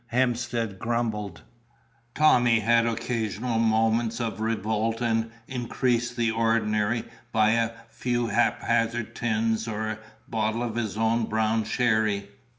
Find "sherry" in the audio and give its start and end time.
11.65-12.29